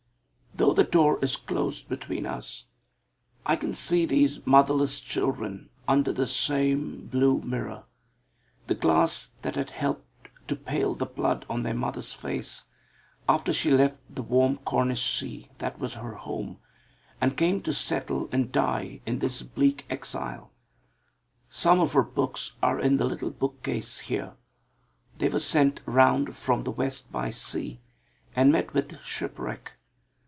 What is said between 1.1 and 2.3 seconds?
is closed between